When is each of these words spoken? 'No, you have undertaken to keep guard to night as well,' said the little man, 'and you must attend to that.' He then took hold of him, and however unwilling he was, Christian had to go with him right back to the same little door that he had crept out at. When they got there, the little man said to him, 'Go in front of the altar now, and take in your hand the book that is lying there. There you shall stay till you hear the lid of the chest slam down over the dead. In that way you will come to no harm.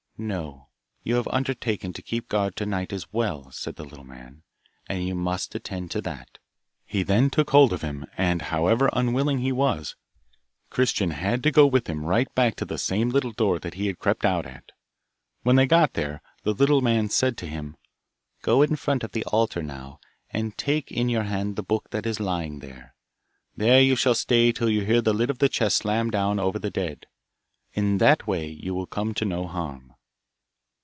'No, 0.23 0.67
you 1.01 1.15
have 1.15 1.27
undertaken 1.29 1.93
to 1.93 2.01
keep 2.03 2.29
guard 2.29 2.55
to 2.57 2.65
night 2.67 2.93
as 2.93 3.11
well,' 3.11 3.49
said 3.49 3.75
the 3.75 3.83
little 3.83 4.05
man, 4.05 4.43
'and 4.87 5.03
you 5.03 5.15
must 5.15 5.55
attend 5.55 5.89
to 5.89 6.01
that.' 6.01 6.37
He 6.85 7.01
then 7.01 7.31
took 7.31 7.49
hold 7.49 7.73
of 7.73 7.81
him, 7.81 8.05
and 8.19 8.43
however 8.43 8.87
unwilling 8.93 9.39
he 9.39 9.51
was, 9.51 9.95
Christian 10.69 11.09
had 11.09 11.41
to 11.41 11.49
go 11.49 11.65
with 11.65 11.87
him 11.87 12.05
right 12.05 12.31
back 12.35 12.55
to 12.57 12.65
the 12.65 12.77
same 12.77 13.09
little 13.09 13.31
door 13.31 13.57
that 13.57 13.73
he 13.73 13.87
had 13.87 13.97
crept 13.97 14.23
out 14.23 14.45
at. 14.45 14.71
When 15.41 15.55
they 15.55 15.65
got 15.65 15.93
there, 15.93 16.21
the 16.43 16.53
little 16.53 16.81
man 16.81 17.09
said 17.09 17.35
to 17.37 17.47
him, 17.47 17.75
'Go 18.43 18.61
in 18.61 18.75
front 18.75 19.03
of 19.03 19.13
the 19.13 19.25
altar 19.25 19.63
now, 19.63 19.99
and 20.29 20.55
take 20.55 20.91
in 20.91 21.09
your 21.09 21.23
hand 21.23 21.55
the 21.55 21.63
book 21.63 21.89
that 21.89 22.05
is 22.05 22.19
lying 22.19 22.59
there. 22.59 22.93
There 23.57 23.81
you 23.81 23.95
shall 23.95 24.13
stay 24.13 24.51
till 24.51 24.69
you 24.69 24.85
hear 24.85 25.01
the 25.01 25.13
lid 25.15 25.31
of 25.31 25.39
the 25.39 25.49
chest 25.49 25.77
slam 25.77 26.11
down 26.11 26.39
over 26.39 26.59
the 26.59 26.69
dead. 26.69 27.07
In 27.73 27.97
that 27.97 28.27
way 28.27 28.47
you 28.47 28.75
will 28.75 28.85
come 28.85 29.15
to 29.15 29.25
no 29.25 29.47
harm. 29.47 29.87